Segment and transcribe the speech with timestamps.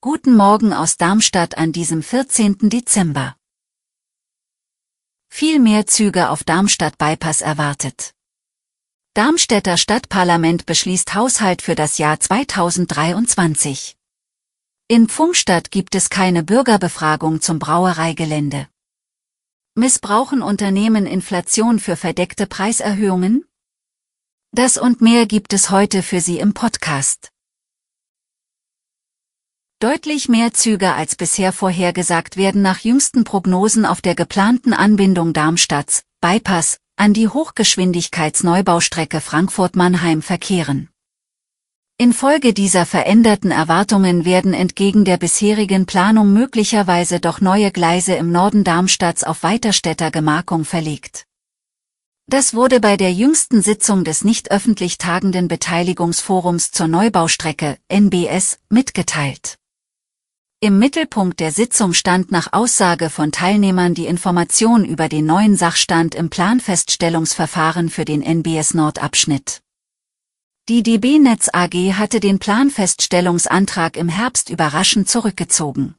[0.00, 2.70] Guten Morgen aus Darmstadt an diesem 14.
[2.70, 3.34] Dezember.
[5.28, 8.14] Viel mehr Züge auf Darmstadt Bypass erwartet.
[9.14, 13.96] Darmstädter Stadtparlament beschließt Haushalt für das Jahr 2023.
[14.86, 18.68] In Pfungstadt gibt es keine Bürgerbefragung zum Brauereigelände.
[19.74, 23.44] Missbrauchen Unternehmen Inflation für verdeckte Preiserhöhungen?
[24.52, 27.32] Das und mehr gibt es heute für Sie im Podcast.
[29.80, 36.02] Deutlich mehr Züge als bisher vorhergesagt werden nach jüngsten Prognosen auf der geplanten Anbindung Darmstadts,
[36.20, 40.90] Bypass, an die Hochgeschwindigkeitsneubaustrecke Frankfurt-Mannheim verkehren.
[41.96, 48.64] Infolge dieser veränderten Erwartungen werden entgegen der bisherigen Planung möglicherweise doch neue Gleise im Norden
[48.64, 51.24] Darmstadts auf Weiterstädter Gemarkung verlegt.
[52.26, 59.59] Das wurde bei der jüngsten Sitzung des nicht öffentlich tagenden Beteiligungsforums zur Neubaustrecke, NBS, mitgeteilt.
[60.62, 66.14] Im Mittelpunkt der Sitzung stand nach Aussage von Teilnehmern die Information über den neuen Sachstand
[66.14, 69.62] im Planfeststellungsverfahren für den NBS Nordabschnitt.
[70.68, 75.94] Die DB Netz AG hatte den Planfeststellungsantrag im Herbst überraschend zurückgezogen.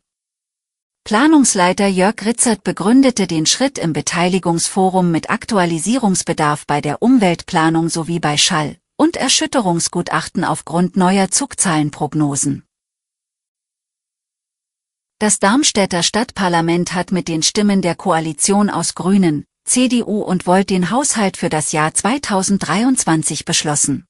[1.06, 8.38] Planungsleiter Jörg Ritzert begründete den Schritt im Beteiligungsforum mit Aktualisierungsbedarf bei der Umweltplanung sowie bei
[8.38, 12.64] Schall- und Erschütterungsgutachten aufgrund neuer Zugzahlenprognosen.
[15.22, 20.90] Das Darmstädter Stadtparlament hat mit den Stimmen der Koalition aus Grünen, CDU und Volt den
[20.90, 24.08] Haushalt für das Jahr 2023 beschlossen.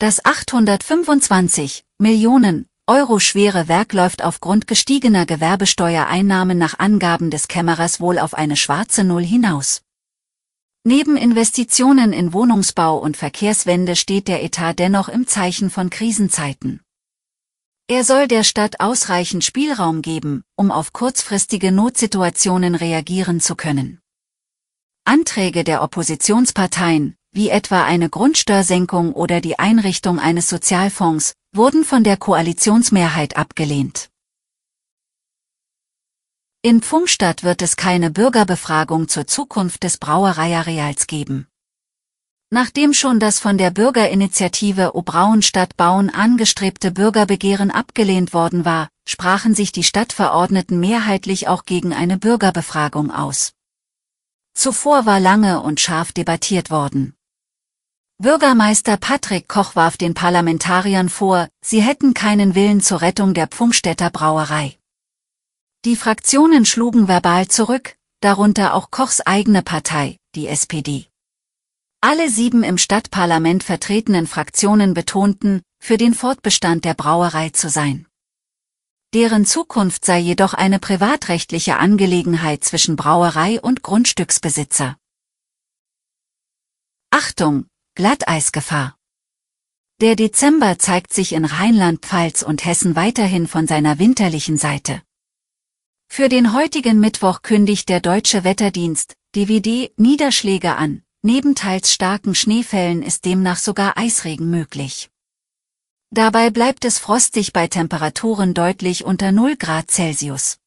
[0.00, 8.18] Das 825 Millionen Euro schwere Werk läuft aufgrund gestiegener Gewerbesteuereinnahmen nach Angaben des Kämmerers wohl
[8.18, 9.82] auf eine schwarze Null hinaus.
[10.82, 16.80] Neben Investitionen in Wohnungsbau und Verkehrswende steht der Etat dennoch im Zeichen von Krisenzeiten.
[17.90, 24.00] Er soll der Stadt ausreichend Spielraum geben, um auf kurzfristige Notsituationen reagieren zu können.
[25.04, 32.16] Anträge der Oppositionsparteien, wie etwa eine Grundsteuersenkung oder die Einrichtung eines Sozialfonds, wurden von der
[32.16, 34.08] Koalitionsmehrheit abgelehnt.
[36.62, 41.48] In Pfungstadt wird es keine Bürgerbefragung zur Zukunft des Brauereiareals geben.
[42.52, 49.70] Nachdem schon das von der Bürgerinitiative Obrauenstadt Bauen angestrebte Bürgerbegehren abgelehnt worden war, sprachen sich
[49.70, 53.52] die Stadtverordneten mehrheitlich auch gegen eine Bürgerbefragung aus.
[54.52, 57.14] Zuvor war lange und scharf debattiert worden.
[58.18, 64.10] Bürgermeister Patrick Koch warf den Parlamentariern vor, sie hätten keinen Willen zur Rettung der Pfungstädter
[64.10, 64.76] Brauerei.
[65.84, 71.09] Die Fraktionen schlugen verbal zurück, darunter auch Kochs eigene Partei, die SPD.
[72.02, 78.06] Alle sieben im Stadtparlament vertretenen Fraktionen betonten, für den Fortbestand der Brauerei zu sein.
[79.12, 84.96] Deren Zukunft sei jedoch eine privatrechtliche Angelegenheit zwischen Brauerei und Grundstücksbesitzer.
[87.10, 87.66] Achtung,
[87.96, 88.96] Glatteisgefahr.
[90.00, 95.02] Der Dezember zeigt sich in Rheinland-Pfalz und Hessen weiterhin von seiner winterlichen Seite.
[96.08, 103.02] Für den heutigen Mittwoch kündigt der Deutsche Wetterdienst, DWD, Niederschläge an, Neben teils starken Schneefällen
[103.02, 105.10] ist demnach sogar Eisregen möglich.
[106.10, 110.58] Dabei bleibt es frostig bei Temperaturen deutlich unter 0 Grad Celsius.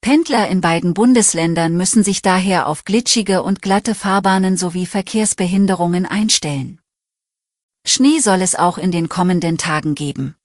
[0.00, 6.80] Pendler in beiden Bundesländern müssen sich daher auf glitschige und glatte Fahrbahnen sowie Verkehrsbehinderungen einstellen.
[7.86, 10.36] Schnee soll es auch in den kommenden Tagen geben.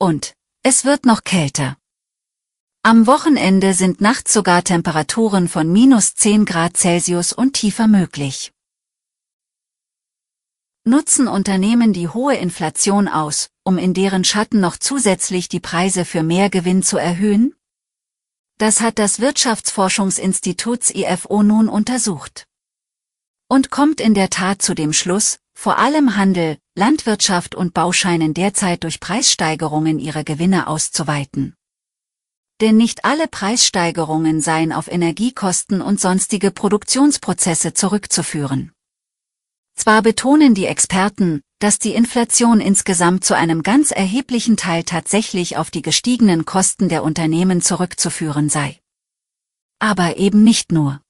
[0.00, 0.34] Und
[0.64, 1.76] es wird noch kälter.
[2.82, 8.52] Am Wochenende sind nachts sogar Temperaturen von minus 10 Grad Celsius und tiefer möglich.
[10.84, 16.22] Nutzen Unternehmen die hohe Inflation aus, um in deren Schatten noch zusätzlich die Preise für
[16.22, 17.52] mehr Gewinn zu erhöhen?
[18.58, 22.46] Das hat das Wirtschaftsforschungsinstituts IFO nun untersucht.
[23.48, 28.84] Und kommt in der Tat zu dem Schluss, vor allem Handel, Landwirtschaft und Bauscheinen derzeit
[28.84, 31.57] durch Preissteigerungen ihre Gewinne auszuweiten
[32.60, 38.72] denn nicht alle Preissteigerungen seien auf Energiekosten und sonstige Produktionsprozesse zurückzuführen.
[39.76, 45.70] Zwar betonen die Experten, dass die Inflation insgesamt zu einem ganz erheblichen Teil tatsächlich auf
[45.70, 48.80] die gestiegenen Kosten der Unternehmen zurückzuführen sei.
[49.78, 51.00] Aber eben nicht nur.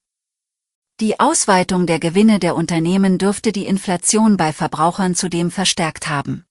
[1.01, 6.45] Die Ausweitung der Gewinne der Unternehmen dürfte die Inflation bei Verbrauchern zudem verstärkt haben.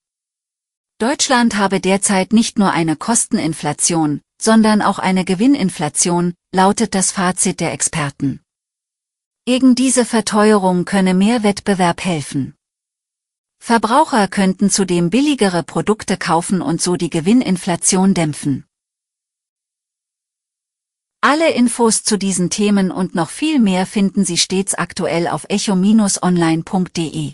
[1.00, 7.74] Deutschland habe derzeit nicht nur eine Kosteninflation, sondern auch eine Gewinninflation, lautet das Fazit der
[7.74, 8.42] Experten.
[9.46, 12.54] Gegen diese Verteuerung könne mehr Wettbewerb helfen.
[13.60, 18.66] Verbraucher könnten zudem billigere Produkte kaufen und so die Gewinninflation dämpfen.
[21.22, 27.34] Alle Infos zu diesen Themen und noch viel mehr finden Sie stets aktuell auf echo-online.de.